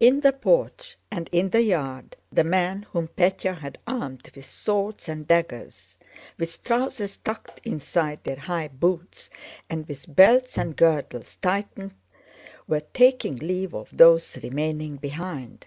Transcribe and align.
In 0.00 0.20
the 0.22 0.32
porch 0.32 0.96
and 1.10 1.28
in 1.30 1.50
the 1.50 1.60
yard 1.60 2.16
the 2.32 2.42
men 2.42 2.84
whom 2.92 3.06
Pétya 3.08 3.58
had 3.58 3.76
armed 3.86 4.30
with 4.34 4.46
swords 4.46 5.10
and 5.10 5.28
daggers, 5.28 5.98
with 6.38 6.62
trousers 6.62 7.18
tucked 7.18 7.66
inside 7.66 8.24
their 8.24 8.38
high 8.38 8.68
boots 8.68 9.28
and 9.68 9.86
with 9.86 10.16
belts 10.16 10.56
and 10.56 10.74
girdles 10.74 11.36
tightened, 11.36 11.92
were 12.66 12.80
taking 12.80 13.36
leave 13.36 13.74
of 13.74 13.90
those 13.92 14.42
remaining 14.42 14.96
behind. 14.96 15.66